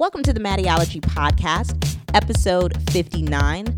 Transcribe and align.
Welcome 0.00 0.22
to 0.22 0.32
the 0.32 0.40
Mattieologie 0.40 1.02
Podcast, 1.02 1.98
episode 2.14 2.72
59. 2.90 3.76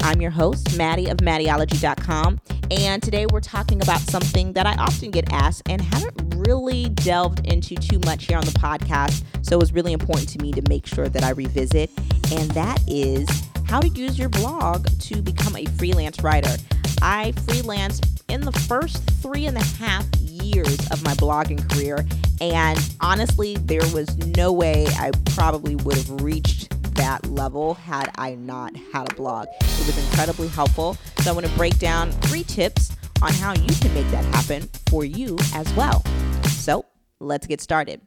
I'm 0.00 0.18
your 0.18 0.30
host, 0.30 0.74
Mattie 0.78 1.10
of 1.10 1.18
Mattieologie.com, 1.18 2.40
and 2.70 3.02
today 3.02 3.26
we're 3.30 3.42
talking 3.42 3.82
about 3.82 4.00
something 4.00 4.54
that 4.54 4.66
I 4.66 4.76
often 4.76 5.10
get 5.10 5.30
asked 5.30 5.68
and 5.68 5.82
haven't 5.82 6.36
really 6.38 6.88
delved 6.88 7.46
into 7.46 7.74
too 7.74 8.00
much 8.06 8.28
here 8.28 8.38
on 8.38 8.46
the 8.46 8.52
podcast. 8.52 9.24
So 9.42 9.56
it 9.56 9.60
was 9.60 9.74
really 9.74 9.92
important 9.92 10.30
to 10.30 10.38
me 10.38 10.52
to 10.52 10.62
make 10.70 10.86
sure 10.86 11.10
that 11.10 11.22
I 11.22 11.32
revisit, 11.32 11.90
and 12.32 12.50
that 12.52 12.82
is 12.88 13.28
how 13.66 13.80
to 13.80 13.88
use 13.88 14.18
your 14.18 14.30
blog 14.30 14.88
to 15.00 15.20
become 15.20 15.54
a 15.54 15.66
freelance 15.66 16.22
writer. 16.22 16.56
I 17.02 17.32
freelanced 17.44 18.22
in 18.30 18.40
the 18.40 18.52
first 18.52 19.02
three 19.20 19.44
and 19.44 19.58
a 19.58 19.64
half 19.64 20.06
years 20.16 20.78
of 20.90 21.04
my 21.04 21.12
blogging 21.12 21.60
career, 21.70 22.06
and 22.40 22.94
honestly, 23.00 23.56
there 23.56 23.86
was 23.92 24.16
no 24.36 24.52
way 24.52 24.86
I 24.98 25.10
probably 25.34 25.76
would 25.76 25.96
have 25.96 26.22
reached 26.22 26.70
that 26.94 27.26
level 27.26 27.74
had 27.74 28.10
I 28.16 28.34
not 28.34 28.76
had 28.92 29.12
a 29.12 29.14
blog. 29.14 29.48
It 29.60 29.86
was 29.86 29.98
incredibly 30.10 30.48
helpful. 30.48 30.96
So, 31.18 31.30
I 31.30 31.34
want 31.34 31.46
to 31.46 31.52
break 31.52 31.78
down 31.78 32.10
three 32.12 32.42
tips 32.44 32.92
on 33.22 33.32
how 33.34 33.54
you 33.54 33.74
can 33.80 33.92
make 33.94 34.08
that 34.10 34.24
happen 34.34 34.68
for 34.88 35.04
you 35.04 35.36
as 35.54 35.72
well. 35.74 36.04
So, 36.44 36.84
let's 37.20 37.46
get 37.46 37.60
started. 37.60 38.00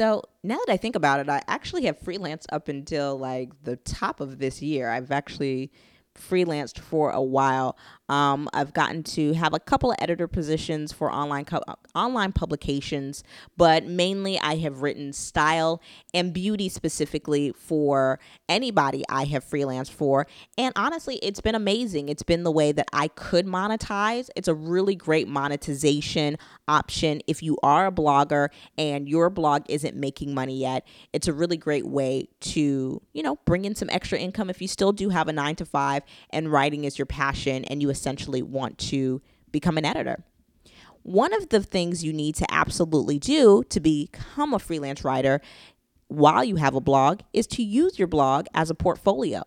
So 0.00 0.22
now 0.42 0.56
that 0.64 0.72
I 0.72 0.78
think 0.78 0.96
about 0.96 1.20
it, 1.20 1.28
I 1.28 1.42
actually 1.46 1.84
have 1.84 1.98
freelance 1.98 2.46
up 2.50 2.68
until 2.68 3.18
like 3.18 3.50
the 3.64 3.76
top 3.76 4.20
of 4.20 4.38
this 4.38 4.62
year. 4.62 4.88
I've 4.88 5.10
actually 5.10 5.72
freelanced 6.14 6.78
for 6.78 7.10
a 7.10 7.22
while. 7.22 7.76
Um, 8.08 8.48
I've 8.52 8.72
gotten 8.72 9.04
to 9.04 9.34
have 9.34 9.54
a 9.54 9.60
couple 9.60 9.92
of 9.92 9.96
editor 10.00 10.26
positions 10.26 10.92
for 10.92 11.12
online 11.12 11.44
co- 11.44 11.62
online 11.94 12.32
publications, 12.32 13.22
but 13.56 13.84
mainly 13.84 14.36
I 14.40 14.56
have 14.56 14.82
written 14.82 15.12
style 15.12 15.80
and 16.12 16.34
beauty 16.34 16.68
specifically 16.68 17.52
for 17.52 18.18
anybody 18.48 19.04
I 19.08 19.26
have 19.26 19.44
freelanced 19.44 19.92
for. 19.92 20.26
And 20.58 20.72
honestly, 20.74 21.20
it's 21.22 21.40
been 21.40 21.54
amazing. 21.54 22.08
It's 22.08 22.24
been 22.24 22.42
the 22.42 22.50
way 22.50 22.72
that 22.72 22.88
I 22.92 23.06
could 23.08 23.46
monetize. 23.46 24.28
It's 24.34 24.48
a 24.48 24.54
really 24.54 24.96
great 24.96 25.28
monetization 25.28 26.36
option 26.66 27.20
if 27.28 27.44
you 27.44 27.58
are 27.62 27.86
a 27.86 27.92
blogger 27.92 28.48
and 28.76 29.08
your 29.08 29.30
blog 29.30 29.62
isn't 29.68 29.94
making 29.94 30.34
money 30.34 30.58
yet. 30.58 30.84
It's 31.12 31.28
a 31.28 31.32
really 31.32 31.56
great 31.56 31.86
way 31.86 32.28
to, 32.40 33.00
you 33.12 33.22
know, 33.22 33.38
bring 33.44 33.64
in 33.64 33.76
some 33.76 33.88
extra 33.90 34.18
income 34.18 34.50
if 34.50 34.60
you 34.60 34.66
still 34.66 34.90
do 34.90 35.10
have 35.10 35.28
a 35.28 35.32
9 35.32 35.54
to 35.56 35.64
5 35.64 35.99
and 36.30 36.52
writing 36.52 36.84
is 36.84 36.98
your 36.98 37.06
passion 37.06 37.64
and 37.64 37.82
you 37.82 37.90
essentially 37.90 38.42
want 38.42 38.78
to 38.78 39.20
become 39.50 39.78
an 39.78 39.84
editor. 39.84 40.24
One 41.02 41.32
of 41.32 41.48
the 41.48 41.62
things 41.62 42.04
you 42.04 42.12
need 42.12 42.34
to 42.36 42.52
absolutely 42.52 43.18
do 43.18 43.62
to 43.70 43.80
become 43.80 44.52
a 44.52 44.58
freelance 44.58 45.02
writer 45.02 45.40
while 46.08 46.44
you 46.44 46.56
have 46.56 46.74
a 46.74 46.80
blog 46.80 47.20
is 47.32 47.46
to 47.46 47.62
use 47.62 47.98
your 47.98 48.08
blog 48.08 48.46
as 48.52 48.68
a 48.68 48.74
portfolio. 48.74 49.42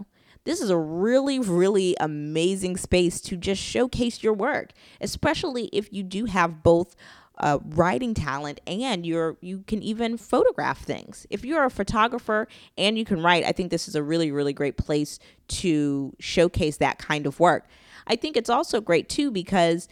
This 0.45 0.59
is 0.59 0.69
a 0.69 0.77
really, 0.77 1.39
really 1.39 1.95
amazing 1.99 2.75
space 2.77 3.21
to 3.21 3.37
just 3.37 3.61
showcase 3.61 4.23
your 4.23 4.33
work, 4.33 4.71
especially 4.99 5.69
if 5.71 5.91
you 5.93 6.03
do 6.03 6.25
have 6.25 6.63
both 6.63 6.95
uh, 7.39 7.59
writing 7.69 8.13
talent 8.13 8.61
and 8.67 9.05
you're 9.05 9.37
you 9.41 9.63
can 9.67 9.81
even 9.81 10.17
photograph 10.17 10.83
things. 10.83 11.25
If 11.29 11.43
you're 11.43 11.65
a 11.65 11.69
photographer 11.69 12.47
and 12.77 12.97
you 12.97 13.05
can 13.05 13.21
write, 13.21 13.43
I 13.43 13.51
think 13.51 13.71
this 13.71 13.87
is 13.87 13.95
a 13.95 14.03
really, 14.03 14.31
really 14.31 14.53
great 14.53 14.77
place 14.77 15.19
to 15.47 16.15
showcase 16.19 16.77
that 16.77 16.99
kind 16.99 17.25
of 17.25 17.39
work. 17.39 17.65
I 18.05 18.15
think 18.15 18.37
it's 18.37 18.49
also 18.49 18.81
great 18.81 19.09
too 19.09 19.31
because 19.31 19.87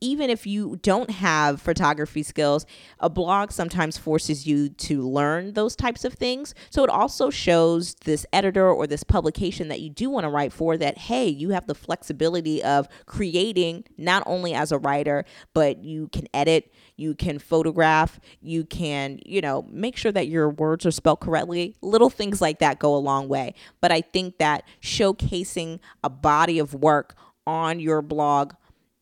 even 0.00 0.30
if 0.30 0.46
you 0.46 0.78
don't 0.82 1.10
have 1.10 1.60
photography 1.60 2.22
skills, 2.22 2.64
a 3.00 3.10
blog 3.10 3.52
sometimes 3.52 3.98
forces 3.98 4.46
you 4.46 4.68
to 4.70 5.06
learn 5.06 5.52
those 5.52 5.76
types 5.76 6.04
of 6.04 6.14
things. 6.14 6.54
So 6.70 6.82
it 6.84 6.90
also 6.90 7.30
shows 7.30 7.94
this 8.04 8.24
editor 8.32 8.70
or 8.70 8.86
this 8.86 9.04
publication 9.04 9.68
that 9.68 9.80
you 9.80 9.90
do 9.90 10.08
want 10.08 10.24
to 10.24 10.30
write 10.30 10.52
for 10.52 10.76
that, 10.78 10.96
hey, 10.96 11.28
you 11.28 11.50
have 11.50 11.66
the 11.66 11.74
flexibility 11.74 12.62
of 12.62 12.88
creating 13.06 13.84
not 13.98 14.22
only 14.26 14.54
as 14.54 14.72
a 14.72 14.78
writer, 14.78 15.24
but 15.52 15.84
you 15.84 16.08
can 16.08 16.26
edit, 16.32 16.72
you 16.96 17.14
can 17.14 17.38
photograph, 17.38 18.18
you 18.40 18.64
can, 18.64 19.18
you 19.24 19.40
know, 19.40 19.66
make 19.70 19.96
sure 19.96 20.12
that 20.12 20.28
your 20.28 20.48
words 20.48 20.86
are 20.86 20.90
spelled 20.90 21.20
correctly. 21.20 21.74
Little 21.82 22.10
things 22.10 22.40
like 22.40 22.58
that 22.60 22.78
go 22.78 22.94
a 22.94 22.98
long 22.98 23.28
way. 23.28 23.54
But 23.80 23.92
I 23.92 24.00
think 24.00 24.38
that 24.38 24.64
showcasing 24.82 25.80
a 26.02 26.10
body 26.10 26.58
of 26.58 26.74
work 26.74 27.14
on 27.46 27.80
your 27.80 28.02
blog 28.02 28.52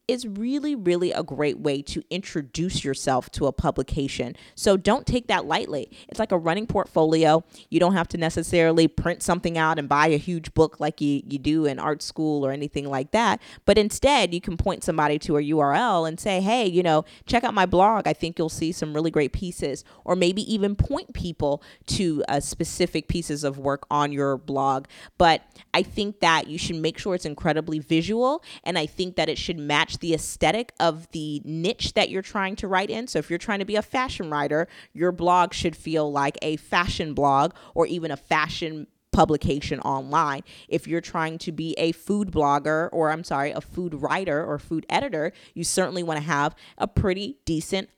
is 0.08 0.26
really, 0.26 0.74
really 0.74 1.12
a 1.12 1.22
great 1.22 1.58
way 1.58 1.82
to 1.82 2.02
introduce 2.08 2.82
yourself 2.82 3.30
to 3.30 3.46
a 3.46 3.52
publication. 3.52 4.34
So 4.54 4.78
don't 4.78 5.06
take 5.06 5.26
that 5.26 5.44
lightly. 5.44 5.90
It's 6.08 6.18
like 6.18 6.32
a 6.32 6.38
running 6.38 6.66
portfolio. 6.66 7.44
You 7.68 7.78
don't 7.78 7.92
have 7.92 8.08
to 8.08 8.16
necessarily 8.18 8.88
print 8.88 9.22
something 9.22 9.58
out 9.58 9.78
and 9.78 9.86
buy 9.86 10.06
a 10.06 10.16
huge 10.16 10.54
book 10.54 10.80
like 10.80 11.02
you, 11.02 11.22
you 11.28 11.38
do 11.38 11.66
in 11.66 11.78
art 11.78 12.02
school 12.02 12.44
or 12.44 12.52
anything 12.52 12.88
like 12.88 13.10
that. 13.10 13.42
But 13.66 13.76
instead, 13.76 14.32
you 14.32 14.40
can 14.40 14.56
point 14.56 14.82
somebody 14.82 15.18
to 15.20 15.36
a 15.36 15.42
URL 15.42 16.08
and 16.08 16.18
say, 16.18 16.40
hey, 16.40 16.66
you 16.66 16.82
know, 16.82 17.04
check 17.26 17.44
out 17.44 17.52
my 17.52 17.66
blog. 17.66 18.08
I 18.08 18.14
think 18.14 18.38
you'll 18.38 18.48
see 18.48 18.72
some 18.72 18.94
really 18.94 19.10
great 19.10 19.34
pieces. 19.34 19.84
Or 20.06 20.16
maybe 20.16 20.42
even 20.52 20.74
point 20.74 21.12
people 21.12 21.62
to 21.88 22.24
uh, 22.28 22.40
specific 22.40 23.08
pieces 23.08 23.44
of 23.44 23.58
work 23.58 23.86
on 23.90 24.10
your 24.12 24.38
blog. 24.38 24.86
But 25.18 25.42
I 25.74 25.82
think 25.82 26.20
that 26.20 26.46
you 26.46 26.56
should 26.56 26.76
make 26.76 26.96
sure 26.96 27.14
it's 27.14 27.26
incredibly 27.26 27.78
visual. 27.78 28.42
And 28.64 28.78
I 28.78 28.86
think 28.86 29.16
that 29.16 29.28
it 29.28 29.36
should 29.36 29.58
match 29.58 29.97
the 30.00 30.14
aesthetic 30.14 30.72
of 30.80 31.10
the 31.12 31.42
niche 31.44 31.94
that 31.94 32.10
you're 32.10 32.22
trying 32.22 32.56
to 32.56 32.68
write 32.68 32.90
in. 32.90 33.06
So 33.06 33.18
if 33.18 33.30
you're 33.30 33.38
trying 33.38 33.58
to 33.60 33.64
be 33.64 33.76
a 33.76 33.82
fashion 33.82 34.30
writer, 34.30 34.68
your 34.92 35.12
blog 35.12 35.52
should 35.52 35.76
feel 35.76 36.10
like 36.10 36.38
a 36.42 36.56
fashion 36.56 37.14
blog 37.14 37.52
or 37.74 37.86
even 37.86 38.10
a 38.10 38.16
fashion 38.16 38.86
publication 39.12 39.80
online. 39.80 40.42
If 40.68 40.86
you're 40.86 41.00
trying 41.00 41.38
to 41.38 41.52
be 41.52 41.74
a 41.78 41.92
food 41.92 42.30
blogger 42.30 42.88
or 42.92 43.10
I'm 43.10 43.24
sorry, 43.24 43.50
a 43.50 43.60
food 43.60 43.94
writer 43.94 44.44
or 44.44 44.58
food 44.58 44.86
editor, 44.88 45.32
you 45.54 45.64
certainly 45.64 46.02
want 46.02 46.18
to 46.18 46.24
have 46.24 46.54
a 46.76 46.86
pretty 46.86 47.38
decent 47.44 47.88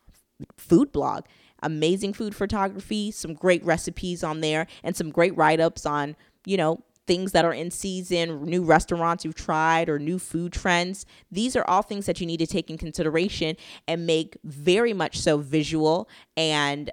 food 0.57 0.93
blog. 0.93 1.25
Amazing 1.63 2.15
food 2.15 2.35
photography, 2.35 3.11
some 3.11 3.35
great 3.35 3.63
recipes 3.65 4.25
on 4.25 4.41
there, 4.41 4.67
and 4.83 4.97
some 4.97 5.11
great 5.11 5.37
write 5.37 5.61
ups 5.61 5.85
on, 5.85 6.17
you 6.47 6.57
know, 6.57 6.83
things 7.07 7.33
that 7.33 7.45
are 7.45 7.53
in 7.53 7.71
season, 7.71 8.45
new 8.45 8.63
restaurants 8.63 9.25
you've 9.25 9.35
tried, 9.35 9.89
or 9.89 9.99
new 9.99 10.19
food 10.19 10.53
trends. 10.53 11.07
These 11.31 11.57
are 11.57 11.65
all 11.67 11.83
things 11.83 12.07
that 12.07 12.21
you 12.21 12.27
need 12.27 12.39
to 12.39 12.47
take 12.47 12.71
in 12.71 12.79
consideration 12.79 13.57
and 13.89 14.07
make 14.07 14.37
very 14.45 14.93
much 14.93 15.19
so 15.19 15.39
visual 15.39 16.09
and 16.37 16.91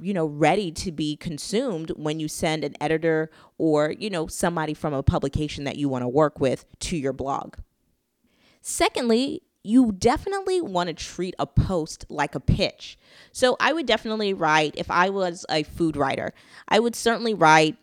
you 0.00 0.12
know 0.12 0.26
ready 0.26 0.70
to 0.70 0.92
be 0.92 1.16
consumed 1.16 1.90
when 1.96 2.20
you 2.20 2.28
send 2.28 2.62
an 2.62 2.74
editor 2.80 3.30
or 3.56 3.94
you 3.98 4.10
know 4.10 4.26
somebody 4.26 4.74
from 4.74 4.92
a 4.92 5.02
publication 5.02 5.64
that 5.64 5.76
you 5.76 5.88
want 5.88 6.02
to 6.02 6.08
work 6.08 6.40
with 6.40 6.66
to 6.80 6.96
your 6.96 7.12
blog. 7.12 7.56
Secondly, 8.60 9.42
you 9.62 9.92
definitely 9.92 10.60
want 10.60 10.88
to 10.88 10.94
treat 10.94 11.34
a 11.38 11.46
post 11.46 12.06
like 12.08 12.34
a 12.34 12.40
pitch. 12.40 12.98
So 13.32 13.56
I 13.60 13.72
would 13.72 13.86
definitely 13.86 14.32
write 14.32 14.74
if 14.76 14.90
I 14.90 15.10
was 15.10 15.44
a 15.50 15.62
food 15.62 15.96
writer, 15.96 16.32
I 16.68 16.78
would 16.78 16.96
certainly 16.96 17.34
write 17.34 17.76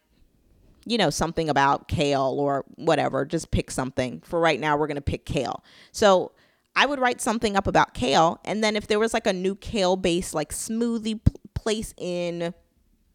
you 0.86 0.98
know, 0.98 1.10
something 1.10 1.50
about 1.50 1.88
kale 1.88 2.36
or 2.40 2.64
whatever. 2.76 3.26
Just 3.26 3.52
pick 3.52 3.72
something. 3.72 4.22
For 4.24 4.40
right 4.40 4.60
now, 4.60 4.78
we're 4.78 4.88
going 4.88 4.96
to 4.96 5.02
pick 5.02 5.26
kale. 5.26 5.64
So 5.92 6.32
I 6.76 6.86
would 6.86 7.00
write 7.00 7.22
something 7.22 7.56
up 7.56 7.68
about 7.68 7.94
kale. 7.94 8.40
And 8.46 8.64
then 8.64 8.76
if 8.76 8.88
there 8.88 9.00
was 9.00 9.14
like 9.14 9.28
a 9.28 9.34
new 9.34 9.56
kale 9.56 9.96
based, 9.96 10.34
like 10.34 10.52
smoothie 10.52 11.20
place 11.54 11.94
in, 11.98 12.54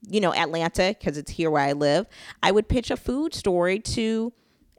you 0.08 0.20
know, 0.20 0.34
Atlanta, 0.34 0.96
because 0.98 1.16
it's 1.16 1.30
here 1.30 1.50
where 1.50 1.62
I 1.62 1.72
live, 1.72 2.06
I 2.42 2.50
would 2.50 2.68
pitch 2.68 2.90
a 2.90 2.96
food 2.96 3.34
story 3.34 3.78
to 3.80 4.32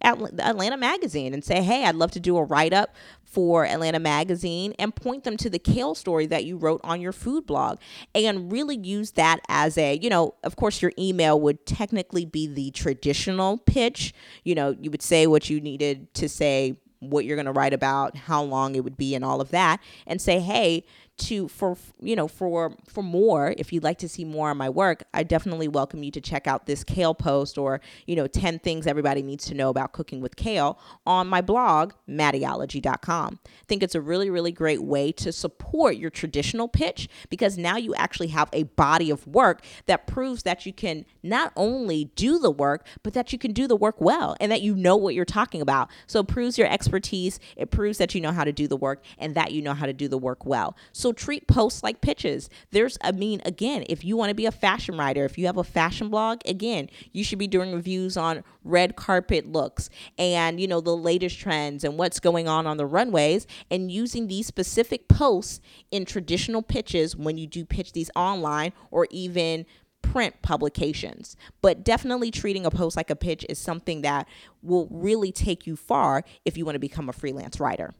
Atlanta 0.03 0.77
Magazine 0.77 1.33
and 1.33 1.43
say, 1.43 1.61
hey, 1.61 1.85
I'd 1.85 1.95
love 1.95 2.11
to 2.11 2.19
do 2.19 2.37
a 2.37 2.43
write 2.43 2.73
up 2.73 2.95
for 3.31 3.65
Atlanta 3.65 3.99
Magazine 3.99 4.73
and 4.77 4.93
point 4.93 5.23
them 5.23 5.37
to 5.37 5.49
the 5.49 5.57
kale 5.57 5.95
story 5.95 6.25
that 6.27 6.43
you 6.43 6.57
wrote 6.57 6.81
on 6.83 6.99
your 6.99 7.13
food 7.13 7.45
blog 7.45 7.79
and 8.13 8.51
really 8.51 8.77
use 8.77 9.11
that 9.11 9.39
as 9.47 9.77
a, 9.77 9.97
you 10.01 10.09
know, 10.09 10.35
of 10.43 10.57
course, 10.57 10.81
your 10.81 10.91
email 10.99 11.39
would 11.39 11.65
technically 11.65 12.25
be 12.25 12.45
the 12.45 12.71
traditional 12.71 13.57
pitch. 13.57 14.13
You 14.43 14.55
know, 14.55 14.75
you 14.79 14.91
would 14.91 15.01
say 15.01 15.27
what 15.27 15.49
you 15.49 15.61
needed 15.61 16.13
to 16.15 16.27
say 16.27 16.75
what 16.99 17.25
you're 17.25 17.35
going 17.35 17.47
to 17.47 17.51
write 17.51 17.73
about, 17.73 18.15
how 18.15 18.43
long 18.43 18.75
it 18.75 18.83
would 18.83 18.95
be, 18.95 19.15
and 19.15 19.25
all 19.25 19.41
of 19.41 19.49
that, 19.49 19.79
and 20.05 20.21
say, 20.21 20.39
hey, 20.39 20.83
to 21.17 21.47
for 21.47 21.77
you 22.01 22.15
know 22.15 22.27
for 22.27 22.75
for 22.87 23.03
more 23.03 23.53
if 23.57 23.71
you'd 23.71 23.83
like 23.83 23.97
to 23.97 24.09
see 24.09 24.25
more 24.25 24.51
of 24.51 24.57
my 24.57 24.69
work 24.69 25.03
i 25.13 25.23
definitely 25.23 25.67
welcome 25.67 26.03
you 26.03 26.11
to 26.11 26.21
check 26.21 26.47
out 26.47 26.65
this 26.65 26.83
kale 26.83 27.13
post 27.13 27.57
or 27.57 27.79
you 28.07 28.15
know 28.15 28.27
10 28.27 28.59
things 28.59 28.87
everybody 28.87 29.21
needs 29.21 29.45
to 29.45 29.53
know 29.53 29.69
about 29.69 29.91
cooking 29.91 30.21
with 30.21 30.35
kale 30.35 30.79
on 31.05 31.27
my 31.27 31.41
blog 31.41 31.93
mattieologie.com 32.09 33.39
i 33.45 33.65
think 33.67 33.83
it's 33.83 33.95
a 33.95 34.01
really 34.01 34.29
really 34.29 34.51
great 34.51 34.81
way 34.81 35.11
to 35.11 35.31
support 35.31 35.97
your 35.97 36.09
traditional 36.09 36.67
pitch 36.67 37.07
because 37.29 37.57
now 37.57 37.77
you 37.77 37.93
actually 37.95 38.27
have 38.27 38.49
a 38.53 38.63
body 38.63 39.09
of 39.09 39.27
work 39.27 39.63
that 39.85 40.07
proves 40.07 40.43
that 40.43 40.65
you 40.65 40.73
can 40.73 41.05
not 41.23 41.51
only 41.55 42.05
do 42.15 42.39
the 42.39 42.51
work 42.51 42.85
but 43.03 43.13
that 43.13 43.31
you 43.31 43.39
can 43.39 43.53
do 43.53 43.67
the 43.67 43.75
work 43.75 43.99
well 43.99 44.35
and 44.39 44.51
that 44.51 44.61
you 44.61 44.75
know 44.75 44.95
what 44.95 45.15
you're 45.15 45.25
talking 45.25 45.61
about. 45.61 45.89
So 46.07 46.19
it 46.19 46.27
proves 46.27 46.57
your 46.57 46.67
expertise 46.67 47.39
it 47.57 47.71
proves 47.71 47.97
that 47.97 48.13
you 48.15 48.21
know 48.21 48.31
how 48.31 48.43
to 48.43 48.51
do 48.51 48.67
the 48.67 48.77
work 48.77 49.03
and 49.17 49.35
that 49.35 49.51
you 49.51 49.61
know 49.61 49.73
how 49.73 49.85
to 49.85 49.93
do 49.93 50.07
the 50.07 50.17
work 50.17 50.45
well. 50.45 50.75
so 50.91 51.00
treat 51.11 51.47
posts 51.47 51.81
like 51.81 52.01
pitches. 52.01 52.49
There's, 52.69 52.99
I 53.01 53.11
mean, 53.11 53.41
again, 53.45 53.83
if 53.89 54.05
you 54.05 54.15
want 54.15 54.29
to 54.29 54.35
be 54.35 54.45
a 54.45 54.51
fashion 54.51 54.95
writer, 54.95 55.25
if 55.25 55.39
you 55.39 55.47
have 55.47 55.57
a 55.57 55.63
fashion 55.63 56.09
blog, 56.09 56.41
again, 56.45 56.87
you 57.11 57.23
should 57.23 57.39
be 57.39 57.47
doing 57.47 57.73
reviews 57.73 58.15
on 58.15 58.43
red 58.63 58.95
carpet 58.95 59.51
looks 59.51 59.89
and, 60.19 60.61
you 60.61 60.67
know, 60.67 60.81
the 60.81 60.95
latest 60.95 61.39
trends 61.39 61.83
and 61.83 61.97
what's 61.97 62.19
going 62.19 62.47
on 62.47 62.67
on 62.67 62.77
the 62.77 62.85
runways 62.85 63.47
and 63.71 63.91
using 63.91 64.27
these 64.27 64.45
specific 64.45 65.07
posts 65.07 65.59
in 65.89 66.05
traditional 66.05 66.61
pitches 66.61 67.15
when 67.15 67.39
you 67.39 67.47
do 67.47 67.65
pitch 67.65 67.93
these 67.93 68.11
online 68.15 68.71
or 68.91 69.07
even 69.09 69.65
print 70.01 70.41
publications. 70.41 71.37
But 71.61 71.83
definitely 71.83 72.31
treating 72.31 72.65
a 72.65 72.71
post 72.71 72.97
like 72.97 73.09
a 73.09 73.15
pitch 73.15 73.45
is 73.49 73.57
something 73.57 74.01
that 74.01 74.27
will 74.61 74.87
really 74.91 75.31
take 75.31 75.65
you 75.65 75.75
far 75.75 76.23
if 76.45 76.57
you 76.57 76.65
want 76.65 76.75
to 76.75 76.79
become 76.79 77.09
a 77.09 77.13
freelance 77.13 77.59
writer. 77.59 77.93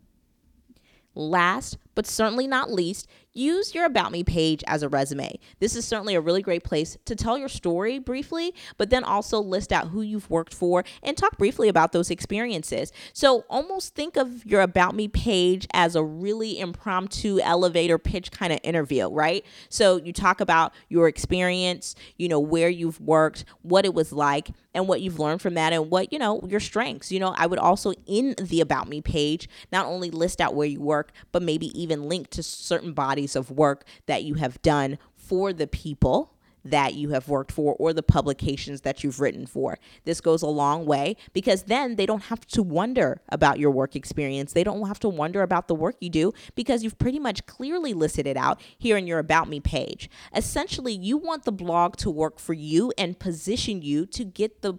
Last 1.15 1.77
but 1.95 2.07
certainly 2.07 2.47
not 2.47 2.71
least, 2.71 3.07
use 3.33 3.73
your 3.73 3.85
About 3.85 4.11
Me 4.11 4.23
page 4.23 4.63
as 4.67 4.83
a 4.83 4.89
resume. 4.89 5.39
This 5.59 5.75
is 5.75 5.85
certainly 5.85 6.15
a 6.15 6.21
really 6.21 6.41
great 6.41 6.63
place 6.63 6.97
to 7.05 7.15
tell 7.15 7.37
your 7.37 7.49
story 7.49 7.99
briefly, 7.99 8.53
but 8.77 8.89
then 8.89 9.03
also 9.03 9.39
list 9.39 9.71
out 9.71 9.89
who 9.89 10.01
you've 10.01 10.29
worked 10.29 10.53
for 10.53 10.83
and 11.03 11.15
talk 11.15 11.37
briefly 11.37 11.69
about 11.69 11.91
those 11.91 12.09
experiences. 12.09 12.91
So 13.13 13.45
almost 13.49 13.95
think 13.95 14.17
of 14.17 14.45
your 14.45 14.61
About 14.61 14.95
Me 14.95 15.07
page 15.07 15.67
as 15.73 15.95
a 15.95 16.03
really 16.03 16.59
impromptu 16.59 17.39
elevator 17.41 17.97
pitch 17.97 18.31
kind 18.31 18.53
of 18.53 18.59
interview, 18.63 19.07
right? 19.07 19.45
So 19.69 19.97
you 19.97 20.13
talk 20.13 20.41
about 20.41 20.73
your 20.89 21.07
experience, 21.07 21.95
you 22.17 22.27
know, 22.27 22.39
where 22.39 22.69
you've 22.69 22.99
worked, 22.99 23.45
what 23.61 23.85
it 23.85 23.93
was 23.93 24.11
like, 24.11 24.49
and 24.73 24.87
what 24.87 25.01
you've 25.01 25.19
learned 25.19 25.41
from 25.41 25.55
that 25.55 25.73
and 25.73 25.89
what, 25.89 26.13
you 26.13 26.19
know, 26.19 26.41
your 26.47 26.59
strengths. 26.59 27.11
You 27.11 27.19
know, 27.19 27.33
I 27.35 27.45
would 27.45 27.59
also 27.59 27.93
in 28.05 28.35
the 28.39 28.61
About 28.61 28.87
Me 28.87 29.01
page 29.01 29.49
not 29.71 29.85
only 29.85 30.09
list 30.09 30.39
out 30.39 30.55
where 30.55 30.67
you 30.67 30.81
work, 30.81 31.11
but 31.31 31.41
maybe 31.41 31.67
even 31.79 32.07
link 32.07 32.29
to 32.31 32.43
certain 32.43 32.93
bodies 32.93 33.20
of 33.35 33.51
work 33.51 33.85
that 34.05 34.23
you 34.23 34.35
have 34.35 34.61
done 34.61 34.97
for 35.15 35.53
the 35.53 35.67
people 35.67 36.33
that 36.63 36.93
you 36.93 37.09
have 37.09 37.27
worked 37.27 37.51
for 37.51 37.75
or 37.79 37.93
the 37.93 38.03
publications 38.03 38.81
that 38.81 39.03
you've 39.03 39.19
written 39.19 39.45
for. 39.45 39.77
This 40.03 40.21
goes 40.21 40.41
a 40.41 40.47
long 40.47 40.85
way 40.85 41.15
because 41.33 41.63
then 41.63 41.95
they 41.95 42.05
don't 42.05 42.25
have 42.25 42.45
to 42.47 42.61
wonder 42.61 43.21
about 43.29 43.59
your 43.59 43.71
work 43.71 43.95
experience. 43.95 44.53
They 44.53 44.63
don't 44.63 44.87
have 44.87 44.99
to 44.99 45.09
wonder 45.09 45.41
about 45.41 45.67
the 45.67 45.75
work 45.75 45.95
you 45.99 46.09
do 46.09 46.33
because 46.55 46.83
you've 46.83 46.99
pretty 46.99 47.19
much 47.19 47.45
clearly 47.45 47.93
listed 47.93 48.27
it 48.27 48.37
out 48.37 48.61
here 48.77 48.97
in 48.97 49.07
your 49.07 49.19
About 49.19 49.49
Me 49.49 49.59
page. 49.59 50.09
Essentially, 50.35 50.93
you 50.93 51.17
want 51.17 51.45
the 51.45 51.51
blog 51.51 51.95
to 51.97 52.11
work 52.11 52.39
for 52.39 52.53
you 52.53 52.93
and 52.97 53.17
position 53.17 53.81
you 53.81 54.05
to 54.07 54.23
get 54.23 54.61
the 54.61 54.75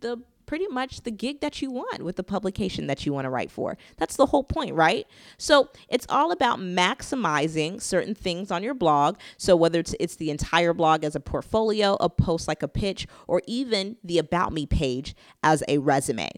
the 0.00 0.20
pretty 0.52 0.68
much 0.68 1.00
the 1.04 1.10
gig 1.10 1.40
that 1.40 1.62
you 1.62 1.70
want 1.70 2.02
with 2.02 2.16
the 2.16 2.22
publication 2.22 2.86
that 2.86 3.06
you 3.06 3.12
want 3.14 3.24
to 3.24 3.30
write 3.30 3.50
for. 3.50 3.78
That's 3.96 4.16
the 4.16 4.26
whole 4.26 4.44
point, 4.44 4.74
right? 4.74 5.06
So 5.38 5.70
it's 5.88 6.04
all 6.10 6.30
about 6.30 6.58
maximizing 6.58 7.80
certain 7.80 8.14
things 8.14 8.50
on 8.50 8.62
your 8.62 8.74
blog. 8.74 9.16
So 9.38 9.56
whether 9.56 9.80
it's, 9.80 9.94
it's 9.98 10.16
the 10.16 10.30
entire 10.30 10.74
blog 10.74 11.04
as 11.04 11.16
a 11.16 11.20
portfolio, 11.20 11.96
a 12.00 12.10
post 12.10 12.48
like 12.48 12.62
a 12.62 12.68
pitch, 12.68 13.06
or 13.26 13.40
even 13.46 13.96
the 14.04 14.18
About 14.18 14.52
Me 14.52 14.66
page 14.66 15.14
as 15.42 15.64
a 15.68 15.78
resume. 15.78 16.28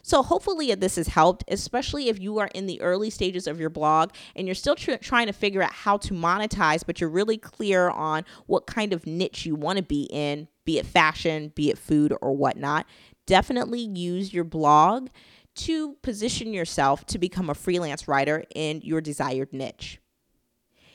So, 0.00 0.22
hopefully, 0.22 0.74
this 0.74 0.96
has 0.96 1.08
helped, 1.08 1.44
especially 1.48 2.08
if 2.08 2.18
you 2.18 2.38
are 2.38 2.48
in 2.54 2.66
the 2.66 2.80
early 2.80 3.10
stages 3.10 3.46
of 3.46 3.60
your 3.60 3.68
blog 3.68 4.10
and 4.34 4.46
you're 4.46 4.54
still 4.54 4.76
tr- 4.76 4.94
trying 5.02 5.26
to 5.26 5.34
figure 5.34 5.60
out 5.60 5.72
how 5.72 5.98
to 5.98 6.14
monetize, 6.14 6.82
but 6.86 7.00
you're 7.00 7.10
really 7.10 7.36
clear 7.36 7.90
on 7.90 8.24
what 8.46 8.66
kind 8.66 8.94
of 8.94 9.06
niche 9.06 9.44
you 9.44 9.54
want 9.54 9.76
to 9.76 9.82
be 9.82 10.04
in, 10.04 10.48
be 10.64 10.78
it 10.78 10.86
fashion, 10.86 11.52
be 11.54 11.68
it 11.68 11.76
food, 11.76 12.14
or 12.22 12.34
whatnot 12.34 12.86
definitely 13.28 13.80
use 13.80 14.32
your 14.32 14.42
blog 14.42 15.08
to 15.54 15.94
position 16.02 16.54
yourself 16.54 17.04
to 17.06 17.18
become 17.18 17.50
a 17.50 17.54
freelance 17.54 18.08
writer 18.08 18.44
in 18.54 18.80
your 18.82 19.02
desired 19.02 19.52
niche. 19.52 20.00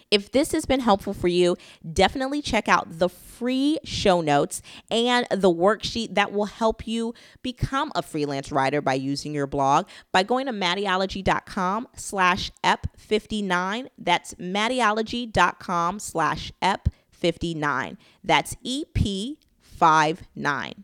If 0.09 0.31
this 0.31 0.51
has 0.51 0.65
been 0.65 0.79
helpful 0.79 1.13
for 1.13 1.27
you, 1.27 1.55
definitely 1.91 2.41
check 2.41 2.67
out 2.67 2.99
the 2.99 3.09
free 3.09 3.77
show 3.83 4.21
notes 4.21 4.61
and 4.91 5.27
the 5.31 5.53
worksheet 5.53 6.15
that 6.15 6.31
will 6.31 6.45
help 6.45 6.87
you 6.87 7.13
become 7.41 7.91
a 7.95 8.01
freelance 8.01 8.51
writer 8.51 8.81
by 8.81 8.93
using 8.93 9.33
your 9.33 9.47
blog 9.47 9.87
by 10.11 10.23
going 10.23 10.45
to 10.45 10.51
mattieologie.com 10.51 11.87
slash 11.95 12.51
ep59. 12.63 13.87
That's 13.97 14.33
mattieologie.com 14.35 15.99
slash 15.99 16.51
ep59. 16.61 17.97
That's 18.23 18.55
EP59. 18.63 20.83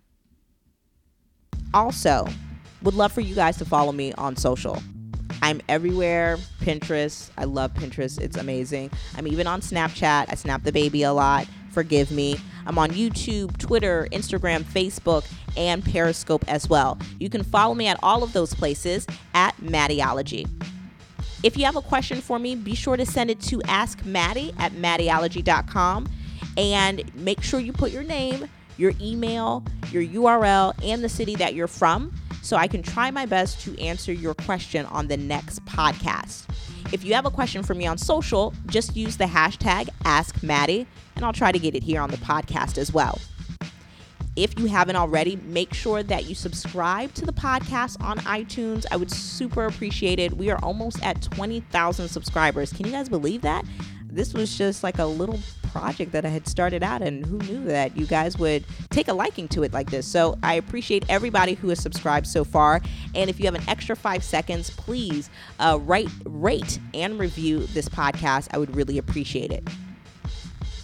Also, 1.74 2.27
would 2.81 2.94
love 2.94 3.12
for 3.12 3.21
you 3.21 3.36
guys 3.36 3.57
to 3.57 3.66
follow 3.66 3.92
me 3.92 4.13
on 4.13 4.36
social. 4.36 4.81
I'm 5.42 5.62
everywhere. 5.69 6.38
Pinterest. 6.62 7.30
I 7.38 7.45
love 7.45 7.74
Pinterest. 7.74 8.19
It's 8.19 8.38
amazing. 8.38 8.92
I'm 9.16 9.27
even 9.27 9.48
on 9.48 9.62
Snapchat. 9.62 10.25
I 10.30 10.36
snap 10.36 10.63
the 10.63 10.71
baby 10.71 11.04
a 11.04 11.13
lot. 11.13 11.48
Forgive 11.71 12.12
me. 12.12 12.38
I'm 12.66 12.77
on 12.77 12.89
YouTube, 12.92 13.57
Twitter, 13.57 14.07
Instagram, 14.12 14.63
Facebook, 14.63 15.25
and 15.56 15.83
Periscope 15.83 16.44
as 16.48 16.69
well. 16.69 16.98
You 17.19 17.30
can 17.30 17.44
follow 17.44 17.74
me 17.74 17.88
at 17.88 17.98
all 18.04 18.24
of 18.24 18.33
those 18.33 18.54
places 18.54 19.07
at 19.33 19.56
Mattieologie. 19.57 20.48
If 21.42 21.57
you 21.57 21.66
have 21.66 21.77
a 21.77 21.81
question 21.81 22.19
for 22.21 22.38
me, 22.38 22.56
be 22.56 22.75
sure 22.75 22.98
to 22.98 23.06
send 23.06 23.30
it 23.30 23.39
to 23.42 23.62
Ask 23.63 24.00
at 24.00 24.74
mattieologie.com 24.74 26.07
and 26.57 27.16
make 27.16 27.42
sure 27.42 27.60
you 27.60 27.71
put 27.71 27.92
your 27.92 28.04
name, 28.04 28.50
your 28.80 28.94
email, 29.02 29.64
your 29.92 30.04
URL, 30.04 30.74
and 30.84 31.04
the 31.04 31.10
city 31.10 31.36
that 31.36 31.54
you're 31.54 31.68
from 31.68 32.14
so 32.42 32.56
I 32.56 32.68
can 32.68 32.81
try 32.81 33.12
my 33.12 33.26
best 33.26 33.62
to 33.62 33.80
answer 33.80 34.14
your 34.14 34.34
question 34.34 34.86
on 34.88 35.08
the 35.08 35.18
next 35.18 35.64
podcast. 35.66 36.46
If 36.94 37.04
you 37.04 37.14
have 37.14 37.26
a 37.26 37.31
question 37.31 37.62
for 37.62 37.76
me 37.76 37.86
on 37.86 37.98
social, 37.98 38.54
just 38.68 38.96
use 38.96 39.18
the 39.18 39.26
hashtag 39.26 39.90
AskMattie 40.04 40.88
and 41.16 41.26
I'll 41.26 41.34
try 41.34 41.52
to 41.52 41.60
get 41.60 41.76
it 41.76 41.84
here 41.84 42.02
on 42.02 42.10
the 42.10 42.18
podcast 42.18 42.78
as 42.78 42.94
well. 42.94 43.20
If 44.36 44.58
you 44.58 44.68
haven't 44.68 44.96
already, 44.96 45.36
make 45.36 45.74
sure 45.74 46.02
that 46.02 46.26
you 46.26 46.34
subscribe 46.34 47.14
to 47.16 47.26
the 47.26 47.34
podcast 47.34 48.02
on 48.02 48.20
iTunes. 48.20 48.86
I 48.90 48.96
would 48.96 49.12
super 49.12 49.66
appreciate 49.66 50.18
it. 50.18 50.38
We 50.38 50.50
are 50.50 50.60
almost 50.64 51.04
at 51.04 51.22
20,000 51.22 52.08
subscribers. 52.08 52.72
Can 52.72 52.86
you 52.86 52.94
guys 52.94 53.10
believe 53.10 53.42
that? 53.42 53.66
This 54.06 54.34
was 54.34 54.58
just 54.58 54.81
like 54.81 54.98
a 54.98 55.06
little 55.06 55.40
project 55.71 56.12
that 56.12 56.25
I 56.25 56.30
had 56.30 56.48
started 56.48 56.83
out, 56.83 57.01
and 57.01 57.25
who 57.25 57.38
knew 57.39 57.66
that 57.66 57.95
you 57.98 58.06
guys 58.06 58.38
would 58.38 58.66
take 58.89 59.07
a 59.07 59.13
liking 59.13 59.48
to 59.50 59.63
it 59.63 59.74
like 59.74 59.89
this? 59.89 60.07
So 60.07 60.38
I 60.44 60.56
appreciate 60.56 61.06
everybody 61.10 61.54
who 61.54 61.69
has 61.69 61.80
subscribed 61.80 62.27
so 62.27 62.44
far. 62.44 62.81
And 63.16 63.30
if 63.30 63.39
you 63.39 63.45
have 63.45 63.56
an 63.56 63.68
extra 63.68 63.95
five 63.95 64.23
seconds, 64.23 64.69
please 64.69 65.30
uh, 65.59 65.80
write, 65.81 66.09
rate, 66.26 66.80
and 66.94 67.19
review 67.19 67.66
this 67.68 67.90
podcast. 67.90 68.49
I 68.52 68.57
would 68.57 68.76
really 68.76 68.97
appreciate 68.97 69.52
it. 69.52 69.68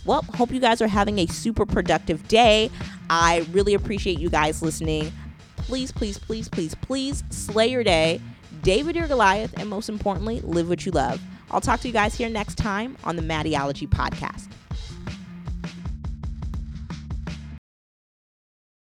Well, 0.05 0.23
hope 0.35 0.51
you 0.51 0.59
guys 0.59 0.81
are 0.81 0.87
having 0.87 1.19
a 1.19 1.25
super 1.25 1.65
productive 1.65 2.27
day. 2.27 2.69
I 3.09 3.45
really 3.51 3.73
appreciate 3.73 4.19
you 4.19 4.29
guys 4.29 4.61
listening. 4.61 5.11
Please, 5.57 5.91
please, 5.91 6.19
please, 6.19 6.47
please, 6.47 6.75
please 6.75 7.23
slay 7.31 7.67
your 7.67 7.83
day, 7.83 8.21
David 8.61 8.95
your 8.95 9.07
Goliath, 9.07 9.57
and 9.57 9.67
most 9.67 9.89
importantly, 9.89 10.41
live 10.41 10.69
what 10.69 10.85
you 10.85 10.91
love. 10.91 11.19
I'll 11.49 11.61
talk 11.61 11.79
to 11.81 11.87
you 11.87 11.93
guys 11.93 12.13
here 12.13 12.29
next 12.29 12.55
time 12.55 12.97
on 13.03 13.15
the 13.15 13.21
Mattieologie 13.21 13.89
podcast. 13.89 14.47